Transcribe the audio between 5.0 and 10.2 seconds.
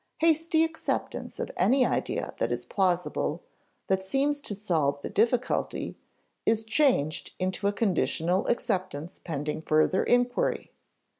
the difficulty, is changed into a conditional acceptance pending further